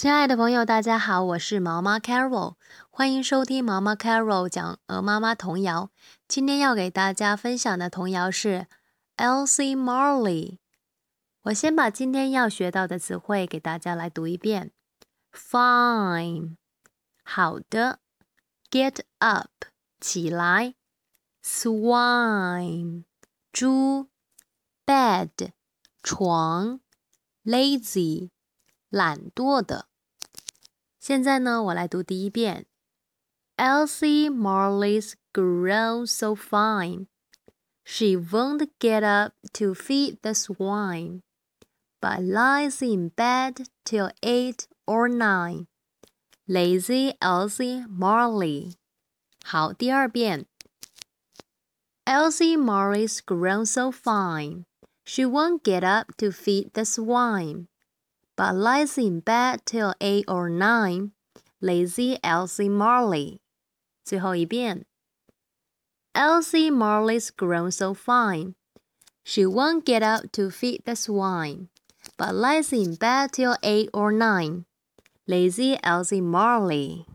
[0.00, 2.54] 亲爱的朋友，大家好，我是毛妈 Carol，
[2.88, 5.90] 欢迎收听毛妈 Carol 讲鹅妈妈童谣。
[6.26, 8.66] 今天要给大家分享的童谣是
[9.18, 10.56] Elsie Marley。
[11.42, 14.72] 我先把今天要学到的词汇给大家来读一遍。
[15.34, 16.56] ：Fine，
[17.22, 17.98] 好的。
[18.70, 19.66] ；Get up，
[20.00, 20.76] 起来。
[21.44, 23.04] ；Swine，
[23.52, 24.08] 猪。
[24.86, 25.50] ；Bed，
[26.02, 26.80] 床。
[27.44, 28.30] ；Lazy，
[28.88, 29.89] 懒惰的。
[30.99, 32.65] 现在呢，我来读第一遍。
[33.57, 37.07] Elsie Marley's grown so fine,
[37.83, 41.21] she won't get up to feed the swine,
[42.01, 45.67] but lies in bed till eight or nine.
[46.47, 48.73] Lazy Elsie Marley.
[49.43, 50.45] 好，第二遍。
[52.05, 54.65] Elsie Marley's grown so fine,
[55.05, 57.67] she won't get up to feed the swine
[58.39, 61.11] but lies in bed till eight or nine.
[61.61, 63.39] Lazy Elsie Marley.
[64.03, 64.85] 最后一遍。
[66.13, 68.55] Elsie Marley's grown so fine.
[69.23, 71.69] She won't get up to feed the swine,
[72.17, 74.65] but lies in bed till eight or nine.
[75.27, 77.05] Lazy Elsie Marley.